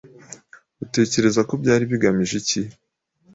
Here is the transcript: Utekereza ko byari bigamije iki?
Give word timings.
Utekereza 0.85 1.41
ko 1.49 1.53
byari 1.61 1.83
bigamije 1.91 2.33
iki? 2.41 2.61